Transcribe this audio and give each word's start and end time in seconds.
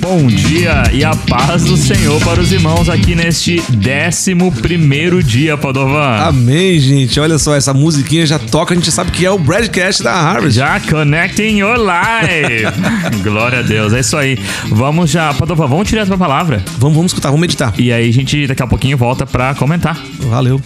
Bom 0.00 0.26
dia 0.26 0.82
e 0.92 1.04
a 1.04 1.14
paz 1.14 1.62
do 1.62 1.76
Senhor 1.76 2.20
para 2.22 2.40
os 2.40 2.50
irmãos 2.50 2.88
aqui 2.88 3.14
neste 3.14 3.60
11 3.60 4.60
primeiro 4.60 5.22
dia, 5.22 5.56
Padovan. 5.56 6.16
Amém, 6.18 6.80
gente. 6.80 7.20
Olha 7.20 7.38
só, 7.38 7.54
essa 7.54 7.72
musiquinha 7.72 8.26
já 8.26 8.36
toca, 8.36 8.74
a 8.74 8.76
gente 8.76 8.90
sabe 8.90 9.12
que 9.12 9.24
é 9.24 9.30
o 9.30 9.38
broadcast 9.38 10.02
da 10.02 10.12
Harvard. 10.12 10.50
Já 10.50 10.80
connecting 10.80 11.58
your 11.58 11.76
life. 11.76 13.22
Glória 13.22 13.60
a 13.60 13.62
Deus, 13.62 13.92
é 13.92 14.00
isso 14.00 14.16
aí. 14.16 14.36
Vamos 14.70 15.08
já, 15.08 15.32
Padovan, 15.34 15.68
vamos 15.68 15.88
tirar 15.88 16.02
essa 16.02 16.18
palavra. 16.18 16.64
Vamos, 16.78 16.96
vamos 16.96 17.12
escutar, 17.12 17.28
vamos 17.28 17.42
meditar. 17.42 17.72
E 17.78 17.92
aí 17.92 18.08
a 18.08 18.12
gente 18.12 18.48
daqui 18.48 18.62
a 18.62 18.66
pouquinho 18.66 18.98
volta 18.98 19.24
para 19.24 19.54
comentar. 19.54 19.96
Valeu. 20.18 20.60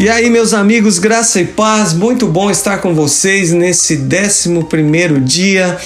E 0.00 0.08
aí, 0.08 0.30
meus 0.30 0.54
amigos, 0.54 0.98
graça 0.98 1.42
e 1.42 1.44
paz, 1.44 1.92
muito 1.92 2.26
bom 2.26 2.50
estar 2.50 2.78
com 2.78 2.94
vocês 2.94 3.52
nesse 3.52 4.00
11 4.00 4.64
primeiro 4.64 5.20
dia. 5.20 5.76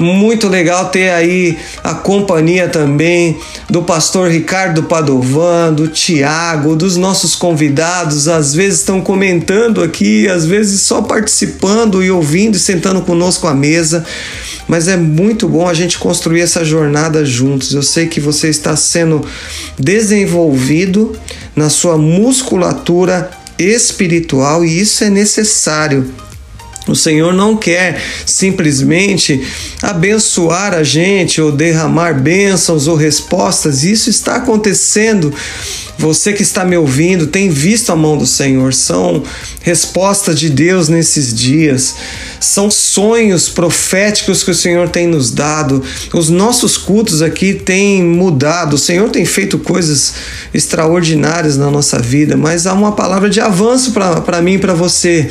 Muito 0.00 0.48
legal 0.48 0.86
ter 0.86 1.10
aí 1.10 1.56
a 1.84 1.94
companhia 1.94 2.66
também 2.68 3.38
do 3.70 3.84
pastor 3.84 4.28
Ricardo 4.28 4.82
Padovan, 4.82 5.72
do 5.72 5.86
Tiago, 5.86 6.74
dos 6.74 6.96
nossos 6.96 7.36
convidados. 7.36 8.26
Às 8.26 8.52
vezes 8.52 8.80
estão 8.80 9.00
comentando 9.00 9.80
aqui, 9.80 10.26
às 10.26 10.44
vezes 10.44 10.80
só 10.80 11.00
participando 11.00 12.02
e 12.02 12.10
ouvindo 12.10 12.56
e 12.56 12.60
sentando 12.60 13.00
conosco 13.02 13.46
à 13.46 13.54
mesa. 13.54 14.04
Mas 14.66 14.88
é 14.88 14.96
muito 14.96 15.48
bom 15.48 15.68
a 15.68 15.74
gente 15.74 16.00
construir 16.00 16.40
essa 16.40 16.64
jornada 16.64 17.24
juntos. 17.24 17.72
Eu 17.72 17.82
sei 17.84 18.08
que 18.08 18.18
você 18.18 18.48
está 18.48 18.74
sendo 18.74 19.24
desenvolvido 19.78 21.16
na 21.54 21.70
sua 21.70 21.96
musculatura 21.96 23.30
espiritual 23.62 24.64
e 24.64 24.80
isso 24.80 25.04
é 25.04 25.10
necessário. 25.10 26.12
O 26.88 26.96
Senhor 26.96 27.32
não 27.32 27.56
quer 27.56 28.02
simplesmente 28.26 29.40
abençoar 29.80 30.74
a 30.74 30.82
gente 30.82 31.40
ou 31.40 31.52
derramar 31.52 32.20
bênçãos 32.20 32.88
ou 32.88 32.96
respostas, 32.96 33.84
isso 33.84 34.10
está 34.10 34.36
acontecendo. 34.36 35.32
Você 35.98 36.32
que 36.32 36.42
está 36.42 36.64
me 36.64 36.76
ouvindo 36.76 37.26
tem 37.26 37.48
visto 37.48 37.92
a 37.92 37.96
mão 37.96 38.16
do 38.16 38.26
Senhor, 38.26 38.74
são 38.74 39.22
respostas 39.60 40.38
de 40.38 40.50
Deus 40.50 40.88
nesses 40.88 41.32
dias, 41.32 41.94
são 42.40 42.70
sonhos 42.70 43.48
proféticos 43.48 44.42
que 44.42 44.50
o 44.50 44.54
Senhor 44.54 44.88
tem 44.88 45.06
nos 45.06 45.30
dado. 45.30 45.82
Os 46.12 46.28
nossos 46.28 46.76
cultos 46.76 47.22
aqui 47.22 47.54
têm 47.54 48.02
mudado, 48.02 48.74
o 48.74 48.78
Senhor 48.78 49.10
tem 49.10 49.24
feito 49.24 49.58
coisas 49.58 50.14
extraordinárias 50.52 51.56
na 51.56 51.70
nossa 51.70 51.98
vida, 52.00 52.36
mas 52.36 52.66
há 52.66 52.72
uma 52.72 52.92
palavra 52.92 53.30
de 53.30 53.40
avanço 53.40 53.92
para 53.92 54.42
mim 54.42 54.54
e 54.54 54.58
para 54.58 54.74
você, 54.74 55.28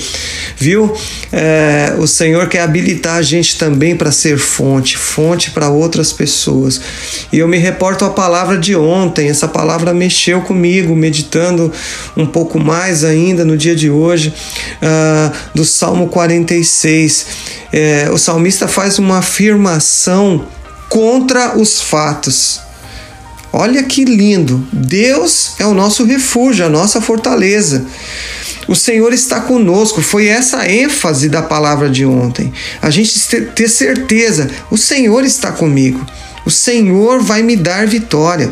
viu? 0.58 0.96
É, 1.34 1.41
o 1.98 2.08
Senhor 2.08 2.48
quer 2.48 2.62
habilitar 2.62 3.16
a 3.16 3.22
gente 3.22 3.58
também 3.58 3.96
para 3.96 4.12
ser 4.12 4.38
fonte, 4.38 4.98
fonte 4.98 5.52
para 5.52 5.70
outras 5.70 6.14
pessoas. 6.14 6.80
E 7.32 7.40
eu 7.40 7.48
me 7.48 7.58
reporto 7.58 8.06
à 8.06 8.10
palavra 8.10 8.58
de 8.58 8.76
ontem, 8.76 9.30
essa 9.30 9.48
palavra 9.48 9.94
mexeu 9.94 10.42
comigo, 10.42 10.96
meditando 10.96 11.72
um 12.16 12.26
pouco 12.26 12.60
mais 12.60 13.04
ainda 13.04 13.44
no 13.44 13.58
dia 13.58 13.76
de 13.76 13.90
hoje, 13.90 14.34
uh, 14.82 15.32
do 15.56 15.66
Salmo 15.66 16.08
46. 16.08 17.26
É, 17.74 18.10
o 18.12 18.18
salmista 18.18 18.68
faz 18.68 19.00
uma 19.00 19.20
afirmação 19.20 20.46
contra 20.90 21.58
os 21.58 21.82
fatos. 21.82 22.60
Olha 23.54 23.84
que 23.84 24.06
lindo! 24.06 24.66
Deus 24.72 25.56
é 25.60 25.66
o 25.66 25.74
nosso 25.74 26.06
refúgio, 26.06 26.66
a 26.66 26.70
nossa 26.70 27.02
fortaleza. 27.02 27.86
O 28.68 28.76
Senhor 28.76 29.12
está 29.12 29.42
conosco. 29.42 30.02
Foi 30.02 30.28
essa 30.28 30.70
ênfase 30.70 31.28
da 31.28 31.42
palavra 31.42 31.90
de 31.90 32.06
ontem. 32.06 32.54
A 32.82 32.90
gente 32.90 33.20
ter 33.56 33.68
certeza, 33.68 34.50
o 34.70 34.78
Senhor 34.78 35.26
está 35.26 35.52
comigo. 35.52 36.06
O 36.46 36.52
Senhor 36.52 37.22
vai 37.22 37.44
me 37.44 37.56
dar 37.56 37.86
vitória. 37.86 38.52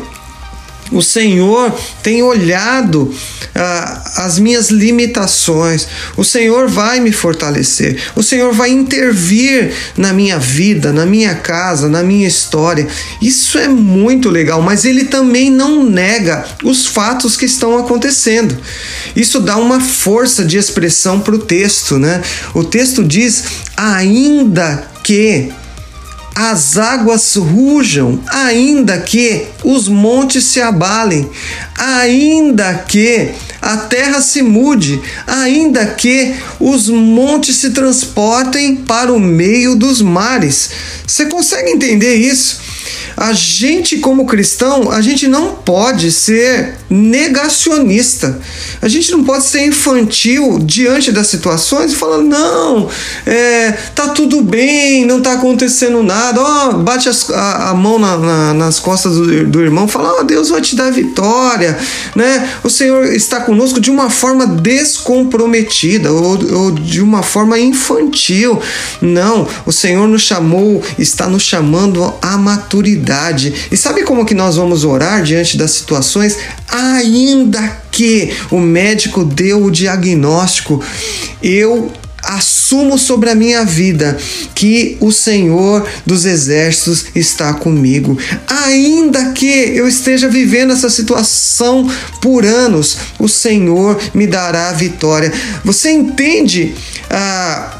O 0.92 1.02
Senhor 1.02 1.72
tem 2.02 2.22
olhado 2.22 3.14
ah, 3.54 4.02
as 4.16 4.38
minhas 4.38 4.70
limitações. 4.70 5.86
O 6.16 6.24
Senhor 6.24 6.68
vai 6.68 7.00
me 7.00 7.12
fortalecer. 7.12 8.00
O 8.16 8.22
Senhor 8.22 8.52
vai 8.52 8.70
intervir 8.70 9.72
na 9.96 10.12
minha 10.12 10.38
vida, 10.38 10.92
na 10.92 11.06
minha 11.06 11.34
casa, 11.34 11.88
na 11.88 12.02
minha 12.02 12.26
história. 12.26 12.86
Isso 13.20 13.58
é 13.58 13.68
muito 13.68 14.28
legal, 14.28 14.62
mas 14.62 14.84
ele 14.84 15.04
também 15.04 15.50
não 15.50 15.84
nega 15.84 16.44
os 16.64 16.86
fatos 16.86 17.36
que 17.36 17.44
estão 17.44 17.78
acontecendo. 17.78 18.56
Isso 19.14 19.40
dá 19.40 19.56
uma 19.56 19.80
força 19.80 20.44
de 20.44 20.56
expressão 20.56 21.20
para 21.20 21.34
o 21.34 21.38
texto, 21.38 21.98
né? 21.98 22.22
O 22.54 22.64
texto 22.64 23.04
diz: 23.04 23.44
ainda 23.76 24.88
que 25.02 25.52
as 26.42 26.78
águas 26.78 27.34
rujam, 27.36 28.18
ainda 28.26 28.98
que 28.98 29.44
os 29.62 29.88
montes 29.88 30.44
se 30.44 30.58
abalem, 30.58 31.28
ainda 31.76 32.72
que 32.88 33.28
a 33.60 33.76
terra 33.76 34.22
se 34.22 34.40
mude, 34.40 34.98
ainda 35.26 35.84
que 35.84 36.34
os 36.58 36.88
montes 36.88 37.56
se 37.56 37.70
transportem 37.72 38.74
para 38.74 39.12
o 39.12 39.20
meio 39.20 39.76
dos 39.76 40.00
mares. 40.00 40.70
Você 41.06 41.26
consegue 41.26 41.72
entender 41.72 42.14
isso? 42.14 42.59
A 43.20 43.34
gente, 43.34 43.98
como 43.98 44.24
cristão, 44.24 44.90
a 44.90 45.02
gente 45.02 45.28
não 45.28 45.54
pode 45.56 46.10
ser 46.10 46.76
negacionista. 46.88 48.40
A 48.80 48.88
gente 48.88 49.12
não 49.12 49.22
pode 49.22 49.44
ser 49.44 49.66
infantil 49.66 50.58
diante 50.58 51.12
das 51.12 51.26
situações 51.26 51.92
e 51.92 51.96
falar: 51.96 52.16
não, 52.22 52.88
é, 53.26 53.72
tá 53.94 54.08
tudo 54.08 54.40
bem, 54.40 55.04
não 55.04 55.20
tá 55.20 55.34
acontecendo 55.34 56.02
nada. 56.02 56.40
Ó, 56.40 56.72
bate 56.78 57.10
as, 57.10 57.28
a, 57.28 57.68
a, 57.68 57.74
mão 57.74 57.98
na, 57.98 58.16
na, 58.16 58.54
nas 58.54 58.78
costas 58.78 59.12
do, 59.12 59.46
do 59.46 59.60
irmão, 59.60 59.86
fala: 59.86 60.20
ó, 60.20 60.22
Deus 60.22 60.48
vai 60.48 60.62
te 60.62 60.74
dar 60.74 60.90
vitória, 60.90 61.78
né? 62.16 62.48
O 62.64 62.70
Senhor 62.70 63.04
está 63.12 63.40
conosco 63.40 63.78
de 63.78 63.90
uma 63.90 64.08
forma 64.08 64.46
descomprometida 64.46 66.10
ou, 66.10 66.38
ou 66.54 66.70
de 66.70 67.02
uma 67.02 67.22
forma 67.22 67.58
infantil. 67.58 68.58
Não, 69.02 69.46
o 69.66 69.72
Senhor 69.72 70.08
nos 70.08 70.22
chamou, 70.22 70.82
está 70.98 71.28
nos 71.28 71.42
chamando 71.42 72.14
à 72.22 72.38
maturidade 72.38 73.09
e 73.70 73.76
sabe 73.76 74.04
como 74.04 74.24
que 74.24 74.34
nós 74.34 74.56
vamos 74.56 74.84
orar 74.84 75.22
diante 75.22 75.56
das 75.56 75.72
situações? 75.72 76.36
Ainda 76.68 77.82
que 77.90 78.32
o 78.50 78.60
médico 78.60 79.24
deu 79.24 79.64
o 79.64 79.70
diagnóstico, 79.70 80.82
eu 81.42 81.90
assumo 82.22 82.98
sobre 82.98 83.30
a 83.30 83.34
minha 83.34 83.64
vida 83.64 84.16
que 84.54 84.96
o 85.00 85.10
Senhor 85.10 85.88
dos 86.04 86.24
Exércitos 86.24 87.06
está 87.14 87.52
comigo. 87.54 88.16
Ainda 88.46 89.32
que 89.32 89.46
eu 89.46 89.88
esteja 89.88 90.28
vivendo 90.28 90.72
essa 90.72 90.90
situação 90.90 91.90
por 92.20 92.44
anos, 92.44 92.96
o 93.18 93.28
Senhor 93.28 93.98
me 94.14 94.26
dará 94.26 94.68
a 94.68 94.74
vitória. 94.74 95.32
Você 95.64 95.90
entende? 95.90 96.74
Ah, 97.08 97.79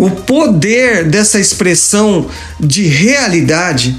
o 0.00 0.10
poder 0.10 1.04
dessa 1.04 1.38
expressão 1.38 2.26
de 2.58 2.84
realidade 2.84 3.96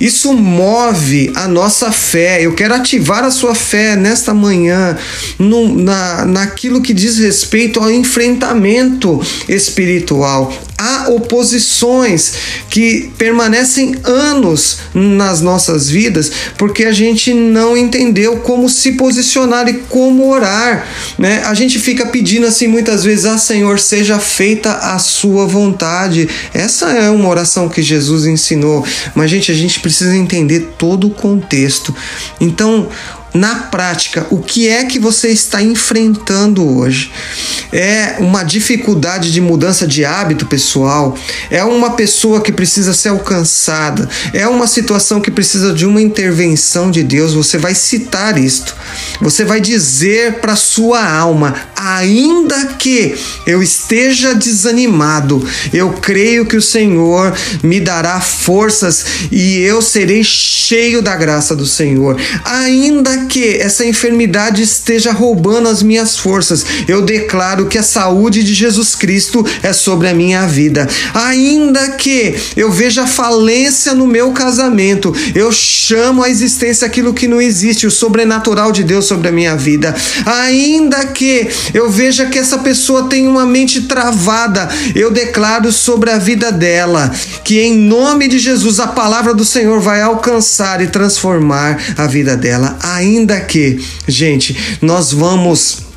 isso 0.00 0.32
move 0.32 1.30
a 1.36 1.46
nossa 1.46 1.92
fé. 1.92 2.44
Eu 2.44 2.54
quero 2.54 2.74
ativar 2.74 3.22
a 3.22 3.30
sua 3.30 3.54
fé 3.54 3.94
nesta 3.94 4.34
manhã 4.34 4.98
no, 5.38 5.76
na, 5.78 6.24
naquilo 6.24 6.82
que 6.82 6.92
diz 6.92 7.18
respeito 7.18 7.78
ao 7.78 7.88
enfrentamento 7.88 9.20
espiritual. 9.48 10.52
Há 10.82 11.10
oposições 11.10 12.32
que 12.68 13.12
permanecem 13.16 13.94
anos 14.02 14.78
nas 14.92 15.40
nossas 15.40 15.88
vidas 15.88 16.32
porque 16.58 16.84
a 16.84 16.92
gente 16.92 17.32
não 17.32 17.76
entendeu 17.76 18.38
como 18.38 18.68
se 18.68 18.92
posicionar 18.92 19.68
e 19.68 19.74
como 19.88 20.28
orar. 20.28 20.86
Né? 21.16 21.42
A 21.44 21.54
gente 21.54 21.78
fica 21.78 22.06
pedindo 22.06 22.48
assim 22.48 22.66
muitas 22.66 23.04
vezes: 23.04 23.26
Ah, 23.26 23.38
Senhor, 23.38 23.78
seja 23.78 24.18
feita 24.18 24.72
a 24.72 24.98
sua 24.98 25.46
vontade. 25.46 26.28
Essa 26.52 26.90
é 26.90 27.10
uma 27.10 27.28
oração 27.28 27.68
que 27.68 27.80
Jesus 27.80 28.26
ensinou. 28.26 28.84
Mas, 29.14 29.30
gente, 29.30 29.52
a 29.52 29.54
gente 29.54 29.78
precisa 29.78 30.16
entender 30.16 30.74
todo 30.76 31.06
o 31.06 31.10
contexto. 31.10 31.94
Então, 32.40 32.88
na 33.34 33.54
prática, 33.54 34.26
o 34.30 34.38
que 34.38 34.68
é 34.68 34.84
que 34.84 34.98
você 34.98 35.28
está 35.28 35.62
enfrentando 35.62 36.76
hoje? 36.76 37.10
É 37.72 38.16
uma 38.18 38.42
dificuldade 38.42 39.32
de 39.32 39.40
mudança 39.40 39.86
de 39.86 40.04
hábito 40.04 40.44
pessoal? 40.44 41.16
É 41.50 41.64
uma 41.64 41.92
pessoa 41.92 42.42
que 42.42 42.52
precisa 42.52 42.92
ser 42.92 43.08
alcançada? 43.08 44.08
É 44.34 44.46
uma 44.46 44.66
situação 44.66 45.20
que 45.20 45.30
precisa 45.30 45.72
de 45.72 45.86
uma 45.86 46.02
intervenção 46.02 46.90
de 46.90 47.02
Deus? 47.02 47.32
Você 47.32 47.56
vai 47.56 47.74
citar 47.74 48.36
isto. 48.36 48.76
Você 49.20 49.44
vai 49.44 49.60
dizer 49.60 50.40
para 50.40 50.54
sua 50.54 51.02
alma: 51.02 51.54
ainda 51.82 52.66
que 52.78 53.14
eu 53.44 53.60
esteja 53.60 54.34
desanimado, 54.34 55.44
eu 55.72 55.90
creio 55.94 56.46
que 56.46 56.56
o 56.56 56.62
Senhor 56.62 57.34
me 57.62 57.80
dará 57.80 58.20
forças 58.20 59.04
e 59.32 59.58
eu 59.58 59.82
serei 59.82 60.22
cheio 60.22 61.02
da 61.02 61.16
graça 61.16 61.56
do 61.56 61.66
Senhor. 61.66 62.16
Ainda 62.44 63.26
que 63.26 63.56
essa 63.56 63.84
enfermidade 63.84 64.62
esteja 64.62 65.12
roubando 65.12 65.68
as 65.68 65.82
minhas 65.82 66.16
forças, 66.16 66.64
eu 66.86 67.02
declaro 67.02 67.66
que 67.66 67.78
a 67.78 67.82
saúde 67.82 68.44
de 68.44 68.54
Jesus 68.54 68.94
Cristo 68.94 69.44
é 69.62 69.72
sobre 69.72 70.08
a 70.08 70.14
minha 70.14 70.46
vida. 70.46 70.88
Ainda 71.12 71.90
que 71.90 72.36
eu 72.56 72.70
veja 72.70 73.06
falência 73.08 73.92
no 73.92 74.06
meu 74.06 74.30
casamento, 74.32 75.12
eu 75.34 75.50
chamo 75.50 76.22
a 76.22 76.30
existência 76.30 76.86
aquilo 76.86 77.12
que 77.12 77.26
não 77.26 77.40
existe, 77.40 77.86
o 77.86 77.90
sobrenatural 77.90 78.70
de 78.70 78.84
Deus 78.84 79.06
sobre 79.06 79.28
a 79.28 79.32
minha 79.32 79.56
vida. 79.56 79.94
Ainda 80.24 81.06
que 81.06 81.48
eu 81.72 81.90
veja 81.90 82.26
que 82.26 82.38
essa 82.38 82.58
pessoa 82.58 83.08
tem 83.08 83.26
uma 83.26 83.46
mente 83.46 83.82
travada, 83.82 84.68
eu 84.94 85.10
declaro 85.10 85.72
sobre 85.72 86.10
a 86.10 86.18
vida 86.18 86.50
dela 86.50 87.12
que 87.44 87.60
em 87.60 87.76
nome 87.76 88.28
de 88.28 88.38
Jesus 88.38 88.80
a 88.80 88.86
palavra 88.86 89.34
do 89.34 89.44
Senhor 89.44 89.80
vai 89.80 90.02
alcançar 90.02 90.80
e 90.80 90.86
transformar 90.86 91.78
a 91.96 92.06
vida 92.06 92.36
dela. 92.36 92.76
Ainda 92.82 93.40
que, 93.40 93.82
gente, 94.06 94.78
nós 94.80 95.12
vamos 95.12 95.91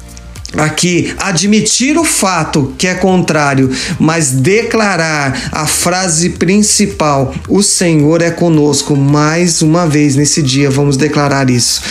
aqui 0.54 1.14
admitir 1.18 1.98
o 1.98 2.04
fato 2.04 2.74
que 2.78 2.88
é 2.88 2.94
contrário, 2.94 3.70
mas 4.00 4.32
declarar 4.32 5.50
a 5.52 5.66
frase 5.68 6.32
principal: 6.32 7.34
o 7.50 7.62
Senhor 7.62 8.22
é 8.22 8.32
conosco. 8.32 8.96
Mais 8.96 9.62
uma 9.62 9.88
vez 9.88 10.16
nesse 10.16 10.42
dia 10.42 10.70
vamos 10.70 10.98
declarar 10.98 11.50
isso. 11.50 11.82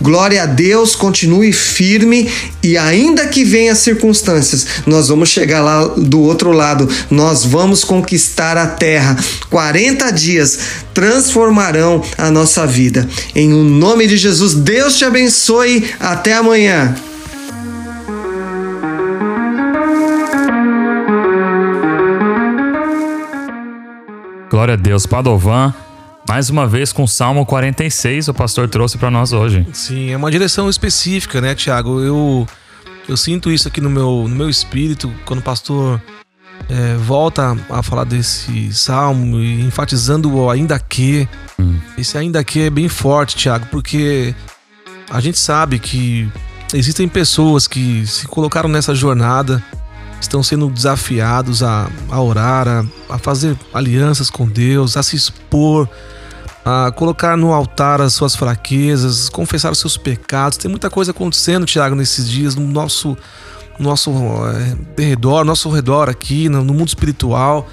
Glória 0.00 0.42
a 0.42 0.46
Deus, 0.46 0.94
continue 0.94 1.52
firme 1.52 2.30
e 2.62 2.76
ainda 2.76 3.26
que 3.26 3.44
venham 3.44 3.72
as 3.72 3.78
circunstâncias, 3.78 4.66
nós 4.86 5.08
vamos 5.08 5.28
chegar 5.28 5.62
lá 5.62 5.84
do 5.84 6.20
outro 6.20 6.52
lado. 6.52 6.88
Nós 7.10 7.44
vamos 7.44 7.84
conquistar 7.84 8.56
a 8.56 8.66
terra. 8.66 9.16
40 9.50 10.10
dias 10.10 10.58
transformarão 10.92 12.02
a 12.16 12.30
nossa 12.30 12.66
vida. 12.66 13.08
Em 13.34 13.52
o 13.52 13.62
nome 13.62 14.06
de 14.06 14.16
Jesus, 14.16 14.54
Deus 14.54 14.96
te 14.96 15.04
abençoe. 15.04 15.84
Até 16.00 16.34
amanhã. 16.34 16.94
Glória 24.64 24.80
a 24.80 24.82
Deus. 24.82 25.04
Padovan, 25.04 25.74
mais 26.26 26.48
uma 26.48 26.66
vez 26.66 26.90
com 26.90 27.02
o 27.04 27.06
Salmo 27.06 27.44
46, 27.44 28.28
o 28.28 28.32
pastor 28.32 28.66
trouxe 28.66 28.96
para 28.96 29.10
nós 29.10 29.30
hoje. 29.30 29.66
Sim, 29.74 30.10
é 30.10 30.16
uma 30.16 30.30
direção 30.30 30.70
específica, 30.70 31.38
né, 31.38 31.54
Tiago? 31.54 32.00
Eu, 32.00 32.48
eu 33.06 33.14
sinto 33.14 33.52
isso 33.52 33.68
aqui 33.68 33.78
no 33.78 33.90
meu, 33.90 34.26
no 34.26 34.34
meu 34.34 34.48
espírito, 34.48 35.12
quando 35.26 35.40
o 35.40 35.42
pastor 35.42 36.00
é, 36.70 36.94
volta 36.94 37.54
a 37.68 37.82
falar 37.82 38.04
desse 38.04 38.72
salmo 38.72 39.38
enfatizando 39.38 40.34
o 40.34 40.48
ainda 40.48 40.78
que. 40.78 41.28
Hum. 41.58 41.76
Esse 41.98 42.16
ainda 42.16 42.42
que 42.42 42.62
é 42.62 42.70
bem 42.70 42.88
forte, 42.88 43.36
Tiago, 43.36 43.66
porque 43.70 44.34
a 45.10 45.20
gente 45.20 45.38
sabe 45.38 45.78
que 45.78 46.26
existem 46.72 47.06
pessoas 47.06 47.66
que 47.66 48.06
se 48.06 48.26
colocaram 48.26 48.70
nessa 48.70 48.94
jornada 48.94 49.62
estão 50.24 50.42
sendo 50.42 50.68
desafiados 50.68 51.62
a, 51.62 51.88
a 52.10 52.20
orar, 52.20 52.66
a, 52.68 52.84
a 53.08 53.18
fazer 53.18 53.56
alianças 53.72 54.30
com 54.30 54.46
Deus, 54.46 54.96
a 54.96 55.02
se 55.02 55.16
expor, 55.16 55.88
a 56.64 56.90
colocar 56.92 57.36
no 57.36 57.52
altar 57.52 58.00
as 58.00 58.14
suas 58.14 58.34
fraquezas, 58.34 59.28
confessar 59.28 59.70
os 59.70 59.78
seus 59.78 59.96
pecados. 59.96 60.58
Tem 60.58 60.70
muita 60.70 60.88
coisa 60.88 61.10
acontecendo, 61.10 61.66
Tiago, 61.66 61.94
nesses 61.94 62.28
dias 62.28 62.54
no 62.54 62.66
nosso 62.66 63.16
nosso 63.78 64.10
é, 64.96 65.02
redor, 65.02 65.44
nosso 65.44 65.68
redor 65.68 66.08
aqui, 66.08 66.48
no, 66.48 66.62
mundo 66.62 66.88
espiritual. 66.88 67.68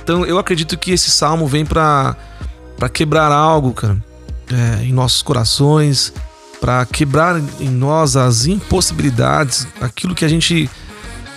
Então, 0.00 0.24
eu 0.24 0.38
acredito 0.38 0.78
que 0.78 0.92
esse 0.92 1.10
salmo 1.10 1.46
vem 1.46 1.66
para 1.66 2.16
para 2.76 2.88
quebrar 2.88 3.30
algo, 3.30 3.72
cara, 3.72 3.96
é, 4.50 4.84
em 4.84 4.92
nossos 4.92 5.22
corações, 5.22 6.12
para 6.60 6.84
quebrar 6.86 7.40
em 7.60 7.68
nós 7.68 8.16
as 8.16 8.46
impossibilidades, 8.46 9.68
aquilo 9.80 10.14
que 10.14 10.24
a 10.24 10.28
gente 10.28 10.68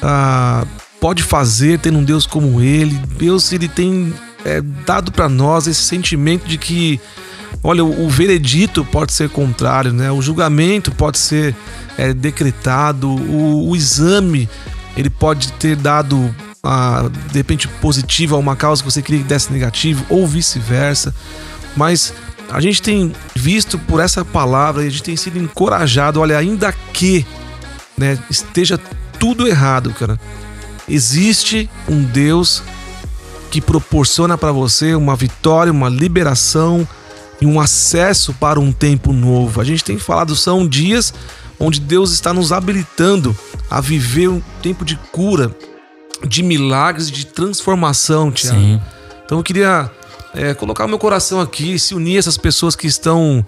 ah, 0.02 0.66
pode 1.00 1.24
fazer 1.24 1.80
tendo 1.80 2.00
um 2.00 2.04
Deus 2.04 2.26
como 2.26 2.62
Ele. 2.62 3.00
Deus 3.18 3.52
ele 3.52 3.68
tem 3.68 4.14
é, 4.44 4.62
dado 4.86 5.12
para 5.12 5.28
nós 5.28 5.68
esse 5.68 5.82
sentimento 5.82 6.48
de 6.48 6.58
que, 6.58 7.00
olha, 7.64 7.84
o, 7.84 8.06
o, 8.06 8.10
veredito 8.10 8.86
pode 8.86 9.12
ser 9.14 9.30
contrário, 9.30 9.92
né? 9.92 10.12
O 10.12 10.22
julgamento 10.22 10.92
pode 10.92 11.18
ser 11.18 11.56
é, 11.98 12.14
decretado, 12.14 13.10
o, 13.10 13.70
o, 13.70 13.76
exame 13.76 14.50
ele 14.96 15.10
pode 15.10 15.52
ter 15.54 15.76
dado 15.76 16.34
ah, 16.64 17.10
de 17.32 17.38
repente 17.38 17.68
positivo 17.68 18.36
a 18.36 18.40
uma 18.40 18.56
causa 18.56 18.82
que 18.82 18.92
você 18.92 19.02
queria 19.02 19.22
que 19.22 19.28
desse 19.28 19.52
negativo 19.52 20.06
ou 20.10 20.26
vice-versa. 20.26 21.14
Mas 21.76 22.14
a 22.50 22.62
gente 22.62 22.82
tem 22.82 23.12
visto 23.36 23.78
por 23.78 24.00
essa 24.00 24.24
palavra 24.24 24.84
a 24.84 24.90
gente 24.90 25.04
tem 25.04 25.16
sido 25.16 25.38
encorajado, 25.38 26.20
olha, 26.20 26.38
ainda 26.38 26.72
que 26.94 27.26
né, 27.98 28.18
esteja 28.30 28.80
tudo 29.26 29.48
errado, 29.48 29.92
cara. 29.92 30.20
Existe 30.88 31.68
um 31.90 32.04
Deus 32.04 32.62
que 33.50 33.60
proporciona 33.60 34.38
para 34.38 34.52
você 34.52 34.94
uma 34.94 35.16
vitória, 35.16 35.72
uma 35.72 35.90
liberação 35.90 36.88
e 37.42 37.46
um 37.48 37.60
acesso 37.60 38.36
para 38.36 38.60
um 38.60 38.72
tempo 38.72 39.12
novo. 39.12 39.60
A 39.60 39.64
gente 39.64 39.84
tem 39.84 39.98
falado 39.98 40.36
são 40.36 40.68
dias 40.68 41.12
onde 41.60 41.80
Deus 41.80 42.12
está 42.12 42.32
nos 42.34 42.52
habilitando 42.52 43.36
a 43.68 43.82
viver 43.82 44.28
um 44.28 44.40
tempo 44.62 44.86
de 44.86 44.96
cura, 45.12 45.56
de 46.28 46.44
milagres, 46.44 47.10
de 47.10 47.26
transformação, 47.26 48.32
Tiago. 48.32 48.60
Sim. 48.60 48.80
Então 49.26 49.40
eu 49.40 49.44
queria 49.44 49.90
é, 50.36 50.54
colocar 50.54 50.86
o 50.86 50.88
meu 50.88 51.00
coração 51.00 51.42
aqui, 51.42 51.80
se 51.80 51.96
unir 51.96 52.18
a 52.18 52.20
essas 52.20 52.38
pessoas 52.38 52.76
que 52.76 52.86
estão 52.86 53.44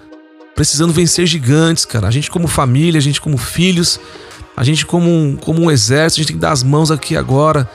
precisando 0.56 0.92
vencer 0.92 1.28
gigantes, 1.28 1.86
cara. 1.86 2.08
A 2.08 2.12
gente 2.12 2.32
como 2.32 2.48
família, 2.48 2.98
a 2.98 3.02
gente 3.02 3.22
como 3.22 3.38
filhos, 3.38 4.00
a 4.58 4.64
gente, 4.64 4.88
como 4.88 5.08
um, 5.08 5.36
como 5.36 5.62
um 5.62 5.70
exército, 5.70 6.20
a 6.20 6.22
gente 6.24 6.28
tem 6.30 6.36
que 6.36 6.42
dar 6.42 6.52
as 6.52 6.64
mãos 6.64 6.90
aqui 6.90 7.16
agora 7.16 7.70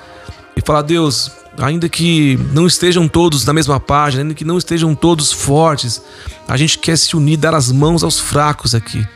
e 0.57 0.61
falar: 0.61 0.83
Deus, 0.83 1.31
ainda 1.57 1.89
que 1.89 2.37
não 2.53 2.67
estejam 2.67 3.07
todos 3.07 3.45
na 3.45 3.53
mesma 3.53 3.79
página, 3.79 4.25
ainda 4.25 4.35
que 4.35 4.45
não 4.45 4.59
estejam 4.59 4.93
todos 4.93 5.31
fortes, 5.31 6.03
a 6.49 6.57
gente 6.57 6.81
quer 6.81 6.99
se 6.99 7.17
unir, 7.17 7.37
dar 7.37 7.55
as 7.55 7.71
mãos 7.71 8.03
aos 8.03 8.19
fracos 8.19 8.75
aqui. 8.75 9.07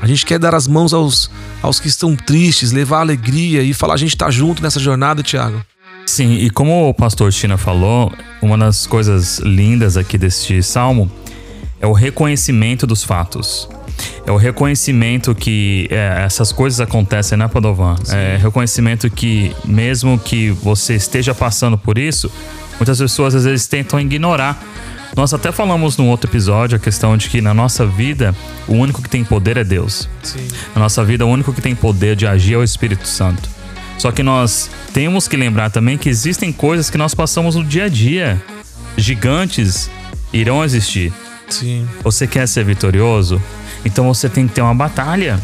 A 0.00 0.08
gente 0.08 0.26
quer 0.26 0.40
dar 0.40 0.56
as 0.56 0.66
mãos 0.66 0.92
aos, 0.92 1.30
aos 1.62 1.78
que 1.78 1.86
estão 1.86 2.16
tristes, 2.16 2.72
levar 2.72 2.98
alegria 2.98 3.62
e 3.62 3.72
falar: 3.72 3.94
a 3.94 3.98
gente 3.98 4.16
está 4.16 4.28
junto 4.28 4.60
nessa 4.60 4.80
jornada, 4.80 5.22
Tiago. 5.22 5.64
Sim, 6.06 6.34
e 6.34 6.50
como 6.50 6.88
o 6.88 6.92
pastor 6.92 7.32
Tina 7.32 7.56
falou, 7.56 8.12
uma 8.42 8.58
das 8.58 8.88
coisas 8.88 9.38
lindas 9.38 9.96
aqui 9.96 10.18
deste 10.18 10.60
salmo 10.64 11.08
é 11.80 11.86
o 11.86 11.92
reconhecimento 11.92 12.88
dos 12.88 13.04
fatos 13.04 13.68
é 14.26 14.32
o 14.32 14.36
reconhecimento 14.36 15.34
que 15.34 15.86
é, 15.90 16.22
essas 16.24 16.52
coisas 16.52 16.80
acontecem, 16.80 17.36
né, 17.36 17.46
Padovan? 17.48 17.96
É 18.10 18.38
reconhecimento 18.40 19.10
que, 19.10 19.54
mesmo 19.64 20.18
que 20.18 20.50
você 20.50 20.94
esteja 20.94 21.34
passando 21.34 21.76
por 21.76 21.98
isso, 21.98 22.30
muitas 22.78 22.98
pessoas 22.98 23.34
às 23.34 23.44
vezes 23.44 23.66
tentam 23.66 24.00
ignorar. 24.00 24.62
Nós 25.16 25.32
até 25.32 25.52
falamos 25.52 25.96
num 25.96 26.08
outro 26.08 26.28
episódio 26.28 26.76
a 26.76 26.78
questão 26.78 27.16
de 27.16 27.28
que 27.28 27.40
na 27.40 27.54
nossa 27.54 27.86
vida 27.86 28.34
o 28.66 28.72
único 28.72 29.00
que 29.00 29.08
tem 29.08 29.22
poder 29.22 29.56
é 29.56 29.62
Deus. 29.62 30.08
Sim. 30.22 30.48
Na 30.74 30.82
nossa 30.82 31.04
vida 31.04 31.24
o 31.24 31.28
único 31.28 31.52
que 31.52 31.60
tem 31.60 31.74
poder 31.74 32.16
de 32.16 32.26
agir 32.26 32.54
é 32.54 32.58
o 32.58 32.64
Espírito 32.64 33.06
Santo. 33.06 33.48
Só 33.96 34.10
que 34.10 34.22
nós 34.22 34.68
temos 34.92 35.28
que 35.28 35.36
lembrar 35.36 35.70
também 35.70 35.96
que 35.96 36.08
existem 36.08 36.52
coisas 36.52 36.90
que 36.90 36.98
nós 36.98 37.14
passamos 37.14 37.54
no 37.54 37.62
dia 37.62 37.84
a 37.84 37.88
dia. 37.88 38.42
Gigantes 38.96 39.88
irão 40.32 40.64
existir. 40.64 41.12
Sim. 41.48 41.86
Você 42.02 42.26
quer 42.26 42.48
ser 42.48 42.64
vitorioso? 42.64 43.40
Então 43.84 44.06
você 44.06 44.28
tem 44.28 44.46
que 44.46 44.54
ter 44.54 44.62
uma 44.62 44.74
batalha. 44.74 45.38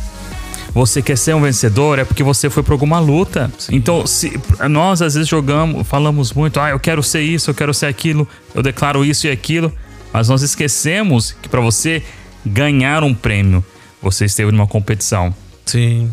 Você 0.73 1.03
quer 1.03 1.19
ser 1.19 1.35
um 1.35 1.41
vencedor 1.41 1.99
é 1.99 2.05
porque 2.05 2.23
você 2.23 2.49
foi 2.49 2.63
para 2.63 2.75
alguma 2.75 3.01
luta. 3.01 3.51
Sim. 3.59 3.75
Então, 3.75 4.07
se 4.07 4.39
nós 4.69 5.03
às 5.03 5.15
vezes 5.15 5.29
jogamos, 5.29 5.87
falamos 5.87 6.33
muito, 6.33 6.61
ah, 6.61 6.71
eu 6.71 6.79
quero 6.79 7.03
ser 7.03 7.23
isso, 7.23 7.51
eu 7.51 7.55
quero 7.55 7.75
ser 7.75 7.87
aquilo, 7.87 8.27
eu 8.55 8.63
declaro 8.63 9.05
isso 9.05 9.27
e 9.27 9.31
aquilo, 9.31 9.73
mas 10.13 10.29
nós 10.29 10.43
esquecemos 10.43 11.33
que 11.43 11.49
para 11.49 11.61
você 11.61 12.03
ganhar 12.47 13.03
um 13.03 13.13
prêmio, 13.13 13.65
você 14.01 14.25
esteve 14.27 14.53
numa 14.53 14.67
competição. 14.67 15.35
Sim. 15.67 16.11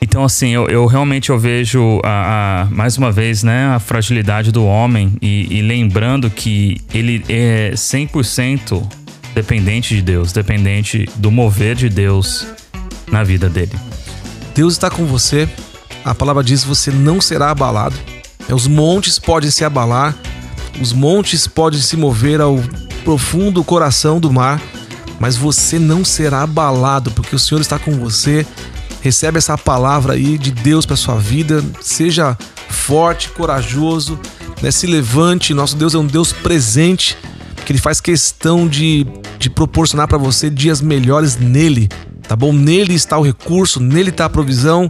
Então, 0.00 0.24
assim, 0.24 0.48
eu, 0.48 0.66
eu 0.66 0.86
realmente 0.86 1.30
eu 1.30 1.38
vejo, 1.38 2.00
a, 2.02 2.62
a, 2.62 2.64
mais 2.70 2.98
uma 2.98 3.12
vez, 3.12 3.44
né, 3.44 3.66
a 3.66 3.78
fragilidade 3.78 4.50
do 4.50 4.64
homem 4.64 5.12
e, 5.22 5.58
e 5.58 5.62
lembrando 5.62 6.28
que 6.28 6.80
ele 6.92 7.24
é 7.28 7.70
100% 7.74 8.84
dependente 9.34 9.94
de 9.94 10.02
Deus, 10.02 10.32
dependente 10.32 11.08
do 11.16 11.30
mover 11.30 11.74
de 11.74 11.88
Deus 11.88 12.46
na 13.10 13.22
vida 13.22 13.48
dele. 13.48 13.72
Deus 14.54 14.74
está 14.74 14.90
com 14.90 15.06
você. 15.06 15.48
A 16.04 16.14
palavra 16.14 16.42
diz: 16.42 16.64
você 16.64 16.90
não 16.90 17.20
será 17.20 17.50
abalado. 17.50 17.96
É, 18.48 18.54
os 18.54 18.66
montes 18.66 19.18
podem 19.18 19.50
se 19.50 19.64
abalar, 19.64 20.16
os 20.80 20.92
montes 20.92 21.46
podem 21.46 21.80
se 21.80 21.96
mover 21.96 22.40
ao 22.40 22.62
profundo 23.04 23.62
coração 23.64 24.20
do 24.20 24.32
mar, 24.32 24.60
mas 25.18 25.36
você 25.36 25.78
não 25.78 26.04
será 26.04 26.42
abalado, 26.42 27.10
porque 27.12 27.36
o 27.36 27.38
Senhor 27.38 27.60
está 27.60 27.78
com 27.78 27.92
você. 27.92 28.46
Recebe 29.00 29.38
essa 29.38 29.58
palavra 29.58 30.12
aí 30.12 30.38
de 30.38 30.52
Deus 30.52 30.86
para 30.86 30.94
sua 30.94 31.16
vida. 31.16 31.62
Seja 31.80 32.38
forte, 32.68 33.30
corajoso, 33.30 34.18
né? 34.60 34.70
se 34.70 34.86
levante. 34.86 35.52
Nosso 35.52 35.76
Deus 35.76 35.94
é 35.94 35.98
um 35.98 36.06
Deus 36.06 36.32
presente, 36.32 37.16
que 37.72 37.76
Ele 37.76 37.78
faz 37.78 38.00
questão 38.00 38.68
de, 38.68 39.06
de 39.38 39.48
proporcionar 39.48 40.06
para 40.06 40.18
você 40.18 40.50
dias 40.50 40.80
melhores 40.80 41.36
nele, 41.36 41.88
tá 42.28 42.36
bom? 42.36 42.52
Nele 42.52 42.94
está 42.94 43.18
o 43.18 43.22
recurso, 43.22 43.80
nele 43.80 44.10
está 44.10 44.26
a 44.26 44.30
provisão, 44.30 44.88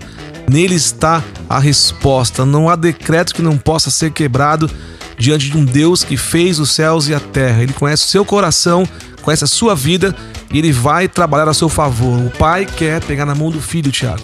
nele 0.48 0.74
está 0.74 1.22
a 1.48 1.58
resposta. 1.58 2.44
Não 2.44 2.68
há 2.68 2.74
decreto 2.74 3.34
que 3.34 3.42
não 3.42 3.56
possa 3.56 3.90
ser 3.90 4.10
quebrado 4.10 4.68
diante 5.16 5.50
de 5.50 5.56
um 5.56 5.64
Deus 5.64 6.02
que 6.02 6.16
fez 6.16 6.58
os 6.58 6.72
céus 6.72 7.08
e 7.08 7.14
a 7.14 7.20
terra. 7.20 7.62
Ele 7.62 7.72
conhece 7.72 8.04
o 8.04 8.08
seu 8.08 8.24
coração, 8.24 8.88
conhece 9.22 9.44
a 9.44 9.48
sua 9.48 9.74
vida 9.74 10.14
e 10.52 10.58
ele 10.58 10.72
vai 10.72 11.06
trabalhar 11.06 11.48
a 11.48 11.54
seu 11.54 11.68
favor. 11.68 12.18
O 12.18 12.30
pai 12.30 12.66
quer 12.66 13.00
pegar 13.02 13.24
na 13.24 13.34
mão 13.34 13.50
do 13.50 13.60
filho, 13.60 13.92
Tiago. 13.92 14.22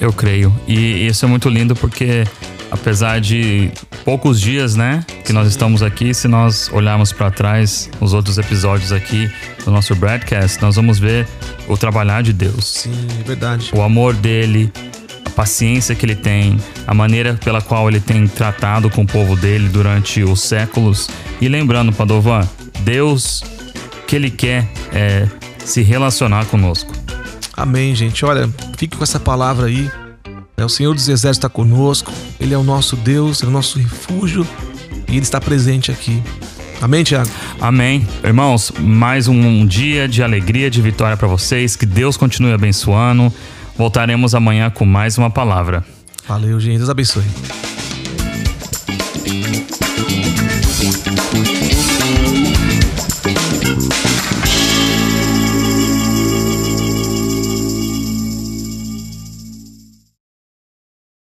Eu 0.00 0.12
creio. 0.12 0.54
E 0.66 1.06
isso 1.06 1.24
é 1.24 1.28
muito 1.28 1.48
lindo 1.48 1.74
porque 1.74 2.24
apesar 2.70 3.20
de 3.20 3.70
poucos 4.04 4.40
dias, 4.40 4.76
né, 4.76 5.04
que 5.24 5.32
nós 5.32 5.46
estamos 5.48 5.82
aqui, 5.82 6.12
se 6.12 6.26
nós 6.28 6.70
olharmos 6.72 7.12
para 7.12 7.30
trás 7.30 7.90
os 8.00 8.12
outros 8.14 8.38
episódios 8.38 8.92
aqui 8.92 9.30
do 9.64 9.70
nosso 9.70 9.94
broadcast, 9.94 10.60
nós 10.60 10.76
vamos 10.76 10.98
ver 10.98 11.26
o 11.68 11.76
trabalhar 11.76 12.22
de 12.22 12.32
Deus. 12.32 12.64
Sim, 12.64 13.06
é 13.18 13.22
verdade. 13.22 13.70
O 13.74 13.82
amor 13.82 14.14
dele, 14.14 14.72
a 15.24 15.30
paciência 15.30 15.94
que 15.94 16.04
ele 16.04 16.16
tem, 16.16 16.58
a 16.86 16.94
maneira 16.94 17.34
pela 17.34 17.60
qual 17.60 17.88
ele 17.88 18.00
tem 18.00 18.26
tratado 18.26 18.90
com 18.90 19.02
o 19.02 19.06
povo 19.06 19.36
dele 19.36 19.68
durante 19.68 20.22
os 20.22 20.40
séculos. 20.40 21.08
E 21.40 21.48
lembrando, 21.48 21.92
Padovan, 21.92 22.48
Deus 22.80 23.42
que 24.06 24.16
ele 24.16 24.30
quer 24.30 24.68
é 24.92 25.28
se 25.64 25.82
relacionar 25.82 26.46
conosco. 26.46 26.92
Amém, 27.56 27.94
gente. 27.94 28.24
Olha, 28.24 28.48
fique 28.76 28.96
com 28.96 29.04
essa 29.04 29.20
palavra 29.20 29.66
aí. 29.66 29.90
É, 30.56 30.64
o 30.64 30.68
Senhor 30.68 30.94
dos 30.94 31.08
Exércitos 31.08 31.38
está 31.38 31.48
conosco. 31.48 32.12
Ele 32.40 32.52
é 32.52 32.58
o 32.58 32.64
nosso 32.64 32.96
Deus, 32.96 33.42
é 33.42 33.46
o 33.46 33.50
nosso 33.50 33.78
refúgio 33.78 34.46
e 35.10 35.16
Ele 35.16 35.22
está 35.22 35.40
presente 35.40 35.90
aqui. 35.90 36.22
Amém, 36.80 37.04
Tiago? 37.04 37.28
Amém. 37.60 38.06
Irmãos, 38.24 38.72
mais 38.78 39.28
um 39.28 39.66
dia 39.66 40.08
de 40.08 40.22
alegria, 40.22 40.70
de 40.70 40.80
vitória 40.80 41.16
para 41.16 41.28
vocês. 41.28 41.76
Que 41.76 41.84
Deus 41.84 42.16
continue 42.16 42.52
abençoando. 42.52 43.32
Voltaremos 43.76 44.34
amanhã 44.34 44.70
com 44.70 44.86
mais 44.86 45.18
uma 45.18 45.28
palavra. 45.28 45.84
Valeu, 46.26 46.58
gente. 46.58 46.78
Deus 46.78 46.88
abençoe. 46.88 47.24